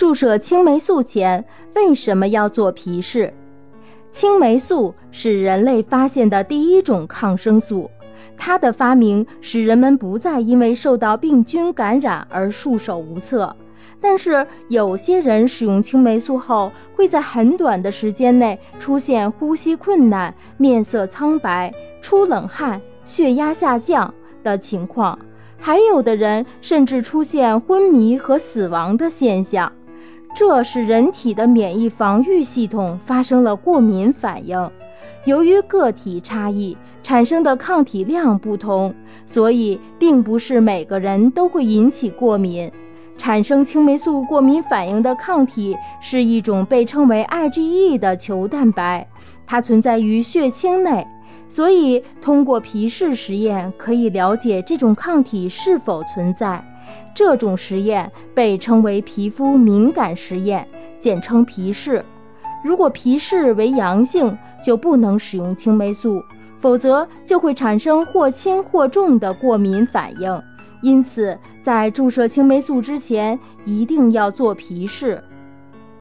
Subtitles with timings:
[0.00, 3.30] 注射青霉素前为什么要做皮试？
[4.10, 7.90] 青霉素是人类发现的第一种抗生素，
[8.34, 13.54] 它的发明使人们不再因为受到病菌感染而束手无策。
[14.00, 21.70] 但是有些人使用青霉素后，会在很短的时间内出现呼吸困难、面色苍白、
[22.00, 25.18] 出冷汗、血压下降的情况，
[25.58, 29.70] 还有的人甚至出现昏迷和死亡的现象。
[30.34, 34.70] 这是人体的免疫防御系统发生了过敏反应，
[35.24, 38.94] 由于个体差异产生的抗体量不同，
[39.26, 42.70] 所以并不是每个人都会引起过敏。
[43.18, 49.06] 产生青霉素过敏反应的抗体是一种被称为 IgE 的球蛋白，
[49.46, 51.06] 它存在于血清内，
[51.50, 56.64] 所以通过皮试实验可以了解这种抗体是否存在。
[57.14, 60.66] 这种实验被称为皮肤敏感实验，
[60.98, 62.04] 简称皮试。
[62.62, 66.22] 如果皮试为阳性，就不能使用青霉素，
[66.58, 70.42] 否则就会产生或轻或重的过敏反应。
[70.82, 75.22] 因此，在注射青霉素之前，一定要做皮试。